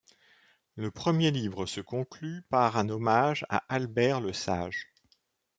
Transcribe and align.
Le 0.77 0.89
premier 0.89 1.29
livre 1.29 1.67
se 1.67 1.79
conclut 1.79 2.41
par 2.49 2.75
un 2.79 2.89
hommage 2.89 3.45
à 3.49 3.57
Albert 3.69 4.19
le 4.19 4.33
Sage. 4.33 4.87